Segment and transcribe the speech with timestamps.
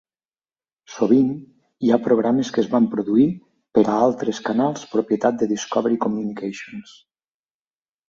[0.93, 1.27] Sovint
[1.87, 3.27] hi ha programes que es van produir
[3.79, 7.01] per a altres canals propietat de Discovery Communications.